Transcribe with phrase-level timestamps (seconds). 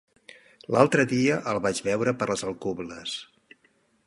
[0.75, 3.19] L'altre dia el vaig veure per les Alcubles.